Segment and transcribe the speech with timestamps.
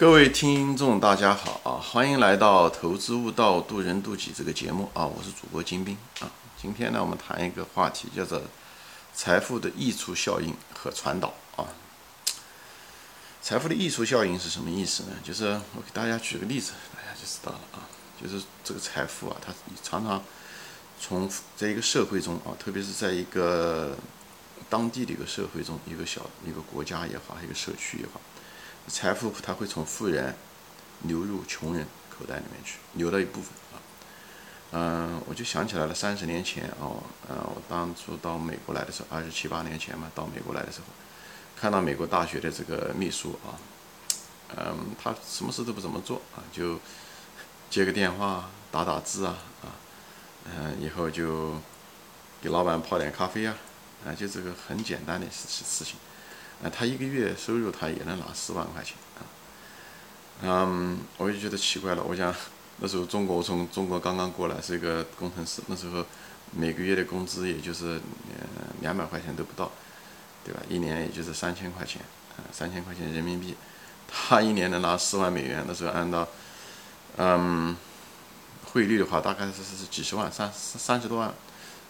[0.00, 1.76] 各位听众，大家好啊！
[1.76, 5.04] 欢迎来到《投资悟道，渡人渡己》这个节目啊！
[5.04, 6.32] 我是主播金兵啊。
[6.58, 8.40] 今天呢，我们谈一个话题，叫做
[9.14, 11.68] 财富的溢出效应和传导啊。
[13.42, 15.10] 财富的溢出效应是什么意思呢？
[15.22, 17.84] 就是我给大家举个例子，大家就知道了啊。
[18.18, 20.22] 就是这个财富啊，它常常
[20.98, 23.94] 从在一个社会中啊，特别是在一个
[24.70, 28.18] 当地的一个社会中，一个小一个国家也好，一个社区也好。
[28.90, 30.34] 财富它会从富人
[31.04, 33.76] 流入穷人口袋里面去，流了一部分啊。
[34.72, 40.86] 嗯，我就想起来了，三十年前哦，嗯，我当初到美国来的时候，二十七八年前嘛，到美国来的时候，
[41.56, 43.58] 看到美国大学的这个秘书啊，
[44.56, 46.78] 嗯，他什么事都不怎么做啊，就
[47.68, 49.72] 接个电话，打打字啊，啊，
[50.44, 51.54] 嗯，以后就
[52.42, 53.56] 给老板泡点咖啡啊，
[54.04, 55.96] 啊，就这个很简单的事事情。
[56.62, 59.24] 啊，他一个月收入他也能拿四万块钱啊，
[60.42, 62.02] 嗯，我就觉得奇怪了。
[62.02, 62.34] 我想
[62.80, 66.04] 那时候中国，我从中国刚刚过来，是一个工程师，那时候
[66.50, 68.46] 每个月的工资也就是呃
[68.80, 69.70] 两百块钱都不到，
[70.44, 70.60] 对吧？
[70.68, 72.02] 一年也就是三千块钱
[72.36, 73.54] 啊，三千块钱人民币，
[74.06, 76.28] 他一年能拿四万美元，那时候按照
[77.16, 77.74] 嗯
[78.66, 81.32] 汇率的话，大概是是几十万，三三十多万，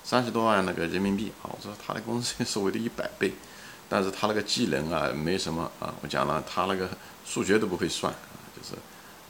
[0.04, 1.50] 三十多万那个人民币啊。
[1.50, 3.32] 我说他的工资是我的一百倍。
[3.90, 5.92] 但是他那个技能啊，没什么啊。
[6.00, 6.88] 我讲了，他那个
[7.26, 8.14] 数学都不会算，
[8.56, 8.76] 就是，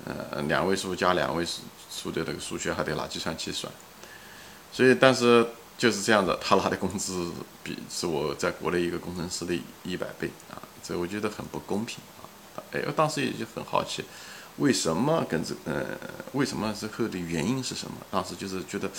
[0.05, 3.72] 呃，两位数加两位数数的那个数学还得拿计算器算。
[4.70, 5.47] 所以，但是
[5.78, 7.33] 就是这样子，他拿的工资
[7.64, 12.28] 比是我在国内一个工程师的一百倍啊，这我觉得很不公平啊。
[12.72, 14.05] 哎，我当时也就很好奇，
[14.58, 15.97] 为什么跟这呃，
[16.34, 17.97] 为什么之后的原因是什么？
[18.11, 18.91] 当时就是觉得。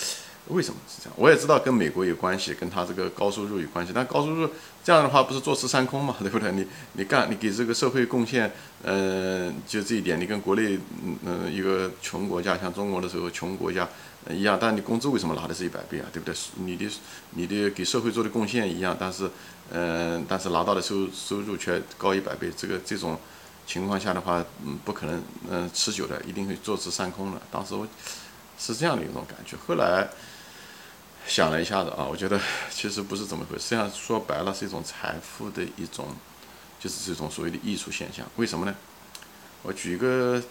[0.52, 1.13] 为什么是这样？
[1.17, 3.91] 我也知道跟美国有关系，跟他这个高收入有关系。
[3.95, 4.49] 但高收入
[4.83, 6.52] 这样的话，不是坐吃山空嘛， 对不对？
[6.52, 8.52] 你你干，你给这个社会贡献，
[8.83, 10.77] 呃，就这一点，你跟国内
[11.25, 13.88] 嗯一个穷国家，像中国的时候穷国家
[14.29, 16.05] 一样，但你工资为什么拿的是一百倍啊？
[16.11, 16.35] 对不对？
[16.55, 16.85] 你的
[17.31, 19.29] 你的给社会做的贡献一样，但是
[19.72, 23.17] 嗯，但是拿到的收收入却高一百倍，这个这种
[23.66, 27.41] 情况下的话，嗯，不可能嗯持久的，一定会坐吃山空的。
[27.50, 27.88] 当时我
[28.59, 30.09] 是这样的一种感觉，后来。
[31.28, 32.40] 想了一下子啊，我觉得
[32.70, 33.64] 其实不是这么回事。
[33.64, 36.08] 实际上说白了是一种财富的一种，
[36.80, 38.26] 就是这种所谓的艺术现象。
[38.36, 38.76] 为什么呢？
[39.64, 40.42] 我举一个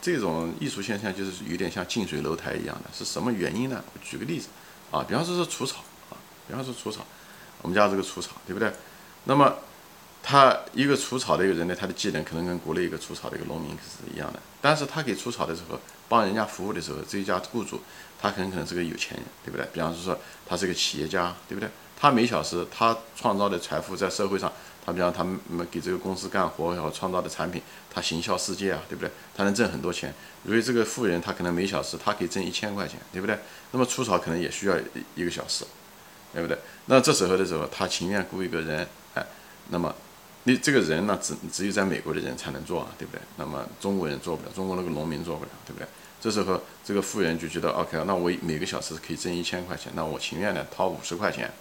[0.00, 3.84] 这种艺术现象，就是有点像近水楼台一样的，是什么原因呢？
[3.94, 4.48] 我举个例子
[4.90, 6.16] 啊，比方说是除草啊，
[6.48, 7.04] 比方说除草，
[7.62, 8.72] 我们家这个除草，对不对？
[9.24, 9.54] 那么
[10.22, 17.80] 他一个除草的一个人呢，他的技能可能跟国内一个除草的一个农民是一样的，但是他给除草的时候，帮人家服务的时候，这一家雇主。
[18.20, 19.64] 他很可能是个有钱人，对不对？
[19.72, 21.70] 比方说，他是个企业家，对不对？
[21.96, 24.52] 他每小时他创造的财富在社会上，
[24.84, 25.38] 他比方他们
[25.70, 29.10] 给这个公司干活后创造的产品，他行销世界啊，对不对？
[29.36, 30.12] 他能挣很多钱。
[30.44, 33.38] 因为这个富人他可能每小时他可以挣一千块钱，对不对？
[33.70, 34.74] 那么除草可能也需要
[35.14, 35.64] 一个小时，
[36.32, 36.58] 对不对？
[36.86, 39.24] 那这时候的时候，他情愿雇一个人，哎，
[39.68, 39.94] 那么
[40.48, 43.20] 你这个人呢，只只有在美国的人才能做啊，对不对？
[43.36, 45.86] 那么中国人做不了，中国那个农民做不了，对不对？
[46.22, 51.52] 这时候，这个富人就觉得，OK，那我每个小时可以挣一千块钱，那我情愿呢掏五十块钱，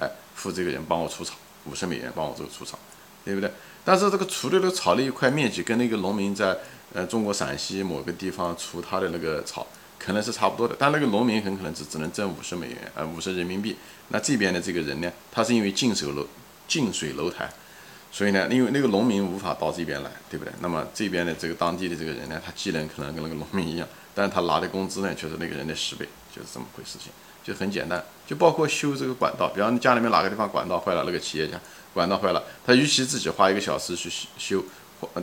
[0.00, 1.34] 哎，付这个人帮我除草，
[1.66, 2.76] 五十美元帮我这个除草，
[3.24, 3.48] 对不对？
[3.84, 6.58] 但是这个除的那个草的一块面积，跟那个农民在
[6.92, 9.64] 呃中国陕西某个地方除他的那个草，
[10.00, 13.76] 可能是差不多的，但那个农民很可能只只能挣五十美元，呃，五十人民币。
[14.08, 16.26] 那这边的这个人呢，他是因为近水楼
[16.66, 17.48] 近水楼台。
[18.12, 20.52] 所以呢，因为那个农民无法到这边来，对不对？
[20.60, 27.10] 那么这边的这个当地的这个人呢，他技能可能跟那个农民一样，但是他拿的工资呢却是那个人的十倍，就是这么回事情，
[27.42, 28.04] 就很简单。
[28.26, 31.58] 就包括修这个管道，比方你家里面哪个地方管道坏了，那个企业家
[31.94, 34.62] 管道坏了，他与其自己花一个小时去修。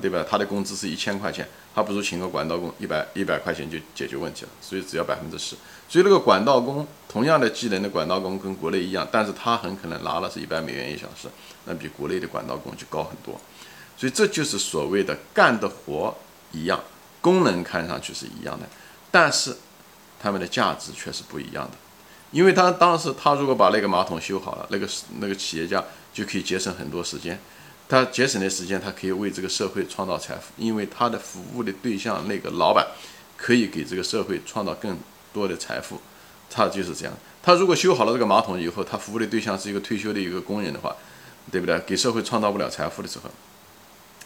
[0.02, 0.26] 对吧？
[0.30, 4.50] 他的工资是一千块钱，还不如请个管道工，一百一百块钱就解决问题了。
[4.62, 5.56] 所以只要百分之十。
[5.88, 11.28] 所以那个管道工同样的技能的管道工跟国内一样，但是他很可能拿了是一百美元一小时，
[11.66, 13.40] 那比国内的管道工就高很多。
[13.98, 16.16] 所以这就是所谓的干的活
[16.52, 16.80] 一样，
[17.22, 18.68] 功能看上去是一样的，
[19.10, 19.58] 但是
[20.22, 21.78] 他们的价值却是不一样的。
[22.32, 24.88] 因为他当时他如果把那个马桶修好了，那个
[25.20, 25.84] 那个企业家
[26.14, 27.40] 就可以节省很多时间。
[27.90, 32.86] 他节省的时间，他可以为这个社会创造财富，因为他的服务的对象那个老板
[33.36, 34.96] 可以给这个社会创造更
[35.34, 36.00] 多的财富，
[36.52, 37.14] 他就是这样。
[37.42, 40.96] 他如果修好了这个马桶以后，他服务的对象是一个退休的一个工人的话，
[41.52, 41.80] 对不对？
[41.80, 43.32] 给社会创造不了财富的时候，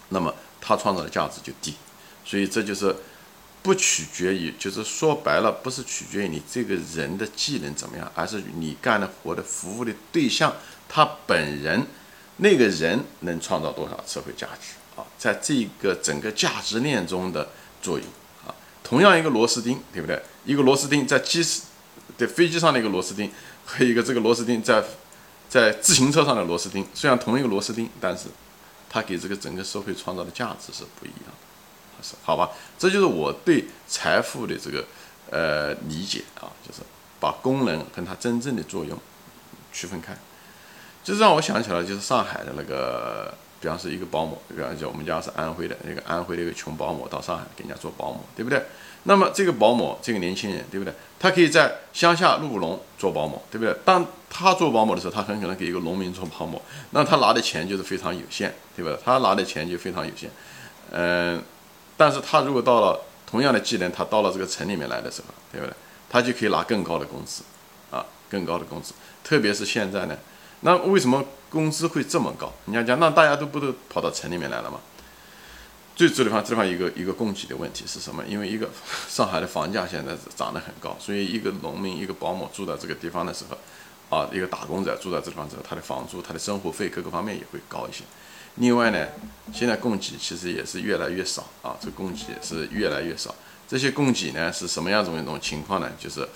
[0.10, 1.74] 那么他创造的价值就低。
[2.25, 2.94] 所以这就是
[3.62, 10.54] 不取决于，就是说白了，不是取决于你这个人的技能怎么样，而是你干的活的服务的对象
[10.89, 11.88] 他本人。
[12.38, 14.74] 那个人能创造多少社会价值？
[15.00, 17.50] 啊，在这个整个价值链中的
[17.82, 18.08] 作用
[18.46, 18.54] 啊。
[18.84, 20.22] 同样一个螺丝钉，对不对？
[20.46, 21.62] 一个螺丝钉在机师
[22.18, 23.32] 的飞机上的一个螺丝钉，
[23.66, 24.84] 和一个这个螺丝钉在
[25.50, 28.26] 在自行车上的螺丝钉，虽然同一个螺丝钉，但是
[28.90, 32.50] 它给这个整个社会创造的价值是不一样的，是好吧？
[32.78, 34.86] 这就是我对财富的这个
[35.32, 36.82] 呃理解啊，就是
[37.20, 39.00] 把功能跟它真正的作用
[39.72, 40.16] 区分开。
[41.04, 48.64] 就是让我想起了，就是上海的那个，比方是一个保姆，比方说我们家是安徽的，那个安徽的一个穷保姆到上海给人家做保姆，对不对？
[49.04, 50.94] 那么这个保姆，这个年轻人，对不对？
[51.20, 53.76] 他可以在乡下务农做保姆，对不对？
[53.84, 56.62] 当他做保姆的时候，他很可能给一个农民做保姆，
[56.92, 58.98] 那他拿的钱就是非常有限，对吧？
[59.04, 60.30] 他拿的钱就非常有限，
[60.92, 61.44] 嗯，
[61.98, 65.74] 但是他如果到了同样的技能，他到了这个城里面来的时候，对不对？
[66.10, 67.44] 他就可以拿更高的工资，
[67.92, 70.18] 啊，更高的工资，特别是现在呢。
[70.63, 72.51] 那为什么工资会这么高？
[72.65, 74.80] 你要讲，那大家都不都跑到城里面来了吗？
[75.95, 78.24] 最主要的地方，这地方一个一个供给的问题是什么？
[78.25, 78.69] 因为一个
[79.07, 88.04] 上海的房价现在是涨得很高，所以一个农民、一个保姆住在这个地方的时候，啊，一个打工仔住在这地方之后，他的房租、他的生活费各个方面也会高一些。
[88.56, 89.06] 另外呢，
[89.54, 93.36] 现在供给其实也是越来越少啊，这供给是越来越少。
[93.68, 95.92] 这些供给呢是什么样子的一种情况呢？
[96.00, 96.27] 就是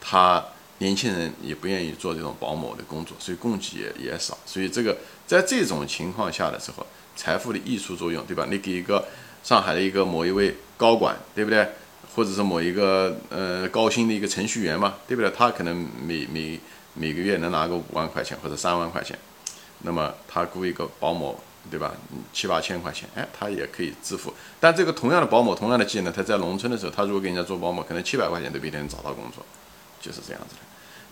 [0.00, 0.44] 他。
[0.80, 4.96] 年轻人也不愿意做这种保姆的工作，所以供给也也少，所以这个
[5.26, 8.46] 在这种情况下的时候，财富的溢出作用，对吧？
[8.50, 9.06] 你给一个
[9.44, 11.68] 上海的一个某一位高管，对不对？
[12.14, 15.30] 或者是某一个呃高薪的一个程序员嘛，对不对？
[15.30, 16.58] 他可能每每
[16.94, 19.16] 每个月能拿个五万块钱或者三万块钱，
[19.82, 21.38] 那么他雇一个保姆，
[21.70, 21.92] 对吧？
[22.32, 24.34] 七八千块钱，哎，他也可以支付。
[24.58, 29.44] 但这个同样的保姆，同样的技能，他在农村的时候，他如果给人家做保姆，可能七百块钱都不一定能找到工作，
[30.00, 30.60] 就是这样子的。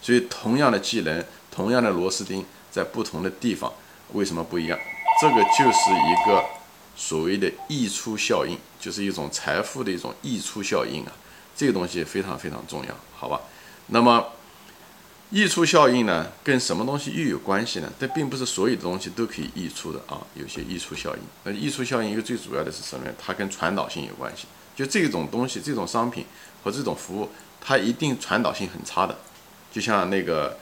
[0.01, 3.73] 所以，同样的技能，同样的螺丝钉，在不同的地方，
[4.13, 4.79] 为什么不一样？
[5.21, 6.45] 这个就是一个
[6.97, 11.13] 所谓的溢出效应，就是一种财富的一种溢出效应啊。
[11.57, 13.41] 这个东西非常非常重要，好吧？
[13.89, 14.25] 那么，
[15.31, 17.93] 溢出效应呢，跟什么东西又有关系呢？
[17.99, 21.23] 这并不是所有的东西都可以溢出的啊，有些溢出效应。
[21.43, 23.13] 那溢出效应一个最主要的是什么呢？
[23.21, 24.47] 它跟传导性有关系。
[24.77, 26.25] 就这种东西，这种商品
[26.63, 27.29] 和这种服务，
[27.61, 29.17] 它一定传导性很差的。
[29.71, 30.57] 就像那个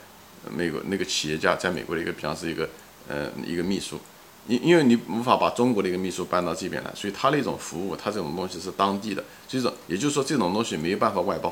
[0.51, 2.69] 美国那个企业家在美国的一个，比方是一个
[3.07, 3.99] 呃一个秘书，
[4.47, 11.49] 因因为你无法把中国的一个秘书搬到这边来，所以他那种服务，他这种东西是当地的，就是也就是说这种东西没有办法外包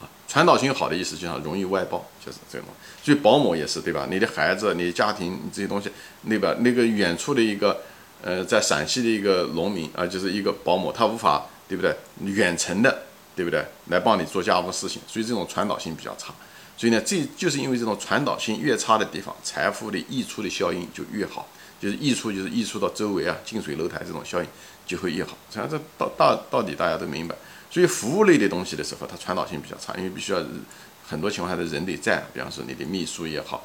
[0.00, 0.08] 啊。
[0.26, 2.66] 传导性好的意思就像容易外包，就是这种。
[3.02, 4.06] 所以保姆也是对吧？
[4.10, 5.90] 你的孩子、你家庭这些东西，
[6.22, 7.82] 那个那个远处的一个
[8.22, 11.94] 呃在陕西的一个农民啊，就是一个保姆，他无法对不对？
[12.24, 13.02] 远程的
[13.34, 13.64] 对不对？
[13.88, 16.34] 来帮你做家务事情，所以这种传导性比较差。
[16.76, 21.48] 所以呢，这就是因为这种传导性越差的地方，财富的溢出的效应就越好。
[21.80, 24.48] 就是溢出，就是溢出到周围啊，近水楼台这种效应
[24.86, 25.36] 就会越好。
[25.50, 27.36] 实际上，这到到到底大家都明白。
[27.70, 30.40] 所以服务类的东西的时候，它传导性比较差，因为必须要
[31.06, 33.62] 很多情况下的人得在，比方说你的秘书也好，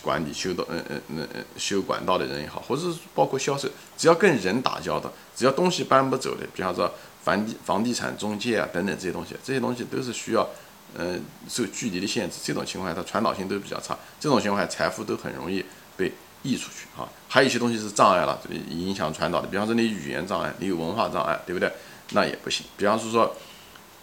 [0.00, 6.92] 管理修道嗯嗯嗯嗯修管道的人也好，或者是包括销售，只要跟人打交道，只要东西搬不走的，比方说
[7.22, 10.48] 房地房地产中介啊等等这些东西，这些东西都是需要。
[10.94, 13.94] 嗯，受距离的限制，这种情况下它传导性都比较差。
[14.18, 15.62] 这种情况下，财富都很容易
[15.98, 16.10] 被
[16.42, 17.06] 溢出去啊。
[17.28, 18.40] 还有一些东西是障碍了，
[18.70, 19.46] 影响传导的。
[19.46, 21.70] 比方说你语言障碍，你有文化障碍，对不对？
[22.12, 22.64] 那也不行。
[22.78, 23.36] 比方说说，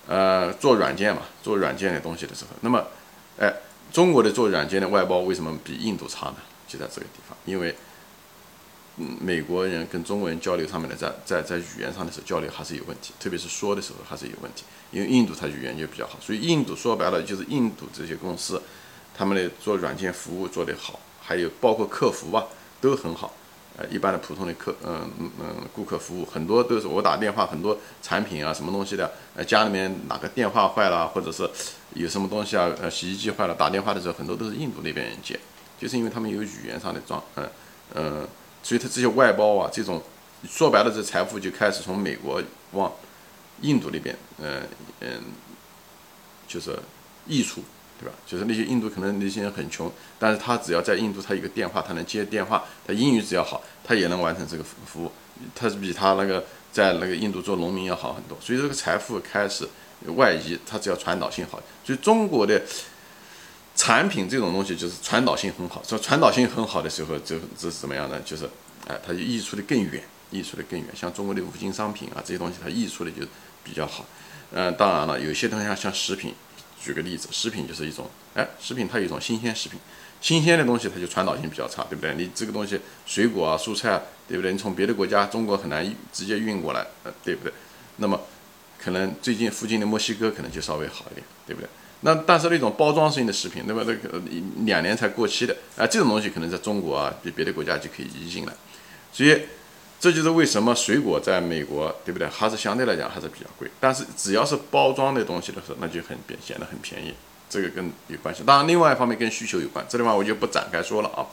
[0.08, 2.86] 呃，做软件嘛，做软件的东西的时候，那么，
[3.40, 3.54] 哎，
[3.92, 6.38] 中国的做软件的外包为什么比印度差呢？
[6.68, 7.76] 就在这个地方，因为。
[8.98, 14.64] 嗯，美国人跟中国人交流上面的，在在在语言上的时候交流还是有问题，特别是说的时候还是有问题。
[14.90, 18.62] 因为印度它语言就比较好，所以印度说白了就是印度这些公司，
[19.14, 22.48] 他们的做软件服务做得好，还有包括客服吧
[22.80, 23.34] 都很好。
[23.78, 31.50] 呃，一般的普通的客，嗯嗯，顾客服务很多都是我打电话，很多产品啊什么东西的，呃家里面哪个电话坏了，或者是
[31.94, 35.40] 有什么东西啊，呃洗衣机坏了，打电话的时候很多都是印度那边人接，
[35.80, 37.50] 就是因为他们有语言上的装，嗯
[37.94, 38.28] 嗯。
[38.64, 40.02] 所以，他这些外包啊，这种
[40.44, 42.42] 说白了，这财富就开始从美国
[42.72, 42.92] 往
[43.62, 44.64] 印度那边，嗯
[45.02, 45.22] 嗯，
[46.48, 46.76] 就是
[47.28, 47.64] 溢出，
[48.00, 48.16] 对吧？
[48.26, 55.12] 就是那些印度可能那些人很穷，但是他只要在印度，他有个电话，他能接电话，他英语只要好，他也能完成这个服务，
[55.54, 58.38] 他是比他那个在那个印度做农民要好很多。
[58.42, 59.68] 所以，这个财富开始
[60.16, 61.62] 外移，它只要传导性好。
[61.84, 62.62] 所以，中国的。
[63.78, 68.18] 产品这种东西就是传导性很好，说传导性很好的时候，就这是怎么样呢？
[68.24, 68.50] 就是，
[68.88, 70.88] 哎，它就溢出的更远，溢出的更远。
[70.96, 73.24] 像中国的五金商品啊，这些东西它溢出的就
[73.66, 74.06] 比较好。
[74.52, 76.34] 嗯，当然了，有些东西像像食品，
[76.86, 79.80] 举个例子，食品就是一种，哎，食品它有一种新鲜食品，
[80.22, 82.14] 新鲜的东西它就传导性比较差，对不对？
[82.14, 84.52] 你这个东西水果啊、蔬菜啊，对不对？
[84.52, 87.52] 你从别的国家，中国很难直接运过来，呃，对不对？
[87.98, 88.22] 那么
[88.78, 91.68] 可能最近附近的墨西哥可能就稍微好一点，对不对？
[92.02, 94.22] 那但是那种包装性的食品，那么这个
[94.66, 98.54] 两年才过期的啊，这种东西可能在中国啊，比别的国家就可以移进来，
[99.12, 99.42] 所以
[100.00, 102.28] 这就是为什么水果在美国，对不对？
[102.28, 103.70] 还是相对来讲还是比较贵。
[103.80, 107.14] 但是只要是包装的东西的时候，那就很便显得很便宜，
[107.50, 108.44] 这个跟有关系。
[108.46, 111.26] 当然，另外一方面跟需求有关，这地方我就不展开说了啊。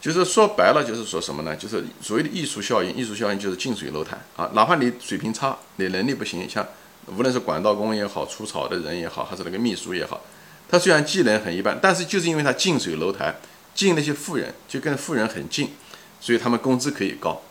[0.00, 1.54] 就是说白了，就是说什么呢？
[1.54, 4.50] 就是所谓的艺术效应，艺术效应就是近水楼台啊。
[4.52, 6.66] 哪怕你水平差，你能力不行，像。
[7.06, 10.20] 无论是管道工也好，除草的人也好，还是那个秘书也好，
[10.68, 13.34] 他虽然技能很一般，但是就是因为他近水楼台，
[13.74, 15.70] 近那些富人，就跟富人很近，
[16.20, 17.42] 所以他们工资可以高，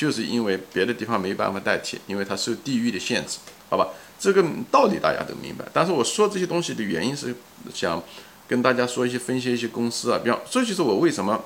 [0.00, 3.36] 就是因为别的地方没办法代替，因为它受地域的限制，
[3.68, 3.86] 好吧？
[4.18, 5.62] 这个道理大家都明白。
[5.74, 7.34] 但是我说这些东西的原因是
[7.74, 8.02] 想
[8.48, 11.44] 跟大家说一些分析一些公司啊，比方，这就是我为什么。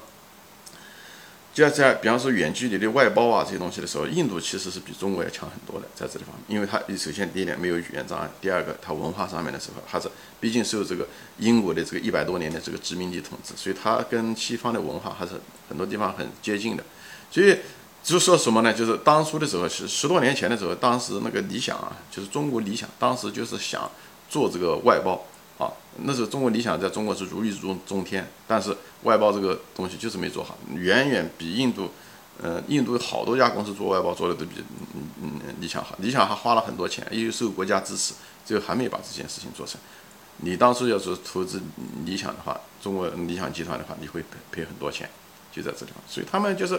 [1.52, 10.08] 就要在，比方说远距离的外包啊这些东西的时候，印度其实是比中国要强很多的，在这地方，因为它首先第一点没有语言障碍，第二个它文化上面的时候还是
[10.40, 11.06] 毕竟受这个
[11.38, 15.34] 英国的这个一百多年的这个殖民地统治，所以它跟西方的文化还是
[15.68, 16.82] 很多地方很接近的。
[17.30, 17.56] 所以
[18.04, 18.72] 就是说什么呢？
[18.72, 23.90] 就是当初的时候是十多年前的时候，当时那个理想啊，就是中国理想，当时就是想
[24.28, 25.24] 做这个外包。
[25.56, 25.70] 啊，
[26.02, 31.88] 那时候中国理想在中国是如日中中天，但是外包这个东西就是没做好，远远比印度，
[32.42, 34.56] 呃，印度好多家公司做外包做的都比
[34.96, 39.80] 嗯嗯理想好，理想还花了很多钱，又受国家支持，最后还没把这件事情做成。
[40.38, 41.62] 你当初要是投资
[42.04, 45.08] 理想的话，中国理想集团的话，你会赔赔很多钱，
[45.52, 46.78] 就在这地方，所以他们就是。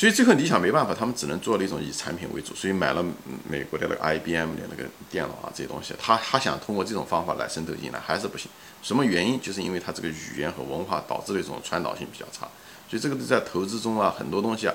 [0.00, 3.04] 所以最后理想没办法，他们只能做了一种以产品为主，所以买了
[3.46, 8.50] 美国的那个 IBM 的那个电脑啊这些东西，他他想通过这种方法来渗透进来还是不行。
[8.82, 9.38] 什么原因？
[9.38, 12.48] 就是因为他这个语言和文化导致的一种传导性比较差。
[12.88, 14.74] 所以这个在投资中啊，很多东西啊，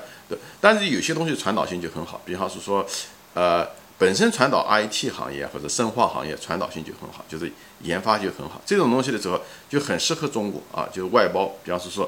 [0.62, 2.86] 但是有些东西传导性就很好，比方是说，
[3.34, 3.68] 呃，
[3.98, 7.52] 本身传导 IT 行业或者生化行业传导性就很好，就是
[7.82, 8.62] 研发就很好。
[8.64, 12.08] 这种东西的时候就很适合中国啊，就是外包，比方是说。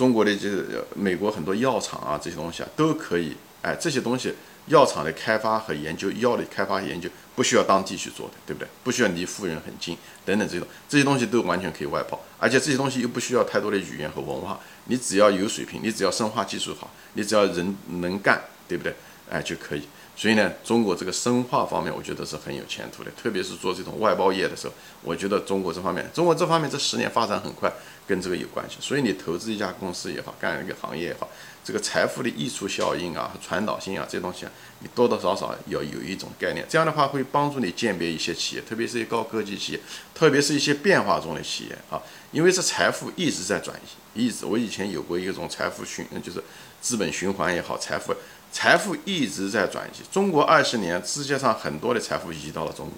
[0.00, 4.32] 中国的就是美国很多药厂啊，这些东西啊都可以，哎，这些东西
[4.68, 8.68] 药厂的开发和研究，药的开发研究不需要当地去做的，对不对？
[8.82, 18.94] 不需要离富人很近，等等这种这些东西都完全可以外包，而且这些东西又不需要太多的语言和文化，你只要有水平，你只要生化技术好，你只要人能干，对不对？
[19.28, 19.82] 哎，就可以。
[20.20, 27.72] 所以呢，中国这个生化方面，我觉得是很有前途的，特别是做这种外包业的时候，我觉得中国这方面，中国这方面这十年发展很快，
[28.06, 28.76] 跟这个有关系。
[28.80, 31.26] 所以你投资一家公司也好，干一个行业也好，
[31.64, 36.66] 这个财富的溢出效应啊传导性啊这东西啊，你多多少少要有一种概念。
[36.68, 39.80] 这样的话会帮助你鉴别一些企业，特别是一些高科技企业，
[40.14, 41.96] 特别是一些变化中的企业啊，
[42.30, 43.74] 因为这财富一直在转
[44.14, 44.44] 移，一直。
[44.44, 46.44] 我以前有过一种财富循，就是
[46.82, 48.14] 资本循环也好，财富。
[48.52, 50.02] 财富一直在转移。
[50.12, 52.96] 中国二十年，世界上很多的财富移到了中国，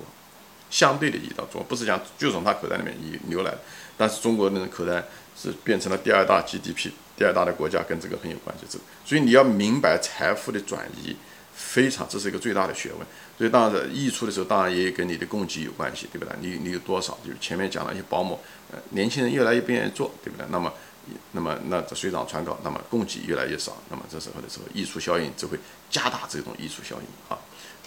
[0.71, 3.53] 相对的移到中国，不是讲就从他口袋里面移流来，
[3.97, 5.05] 但是中国的口袋
[5.37, 8.65] 是变成了第二大 GDP，第二大的国家，跟这个很有关系。
[8.69, 11.15] 这所以你要明白财富的转移
[11.55, 13.07] 非常，这是一个最大的学问。
[13.37, 16.35] 所以当然溢出的时候，当然也跟你的供给有关系，对不对？
[16.41, 17.19] 你你有多少？
[17.25, 18.39] 就是前面讲了一些保姆，
[18.71, 20.47] 呃，年轻人越来越不愿意做，对不对？
[20.51, 20.73] 那么。
[21.33, 25.59] 那么，那这水涨船高，那么供给越来越少，那么这时候的时候，溢出效应就会
[25.91, 27.39] 加大这种溢出效应啊。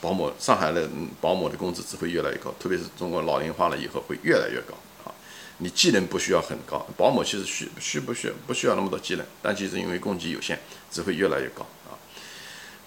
[0.02, 0.90] 保姆，上海的
[1.22, 5.14] 保姆的工资只会越来越高，特别是中国老龄化了以后会越来越高啊。
[5.60, 10.60] 你技能不需要很高，保姆其实需需不需要不需要那么多技能，但其实因为供给有限，
[10.92, 11.96] 只会越来越高啊。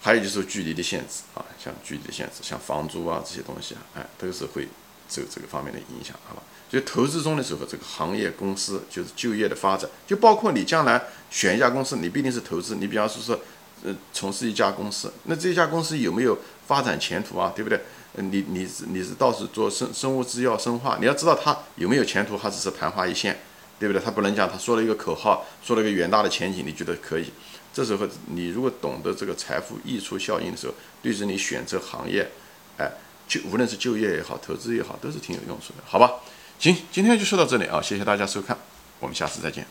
[0.01, 4.69] 还有就是距离的限制啊，像距离的限制，像房租啊这些东西啊，哎，都是会
[5.09, 6.43] 受这个方面的影响，好吧？
[6.69, 12.77] 就投资中的时候，这个行业公司就是就业的发展，就包括你将来选一家公司，你必定是投资。
[12.77, 13.41] 你比方说说，
[13.85, 17.53] 呃，从事一家公司，那这家公司有没有发展前途啊？
[17.57, 17.81] 对不对？
[18.15, 23.39] 你你是你是倒是做生生物制药、生化，你要知道它有没有前途，还只是昙花一现，
[23.79, 24.03] 对不对？
[24.03, 27.31] 他不能讲他说了一个口号，说了一个远大的前景，你觉得可以？
[27.73, 32.29] 这时候你如果懂得这个财富溢出效应的时候，对着你选择行业，
[32.77, 32.91] 哎，
[33.29, 36.15] 就无论是就业也好，投资也好，都是挺有用处的，好吧？
[36.59, 38.59] 行，今天就说到这里啊，谢谢大家收看，
[38.99, 39.65] 我们下次再见。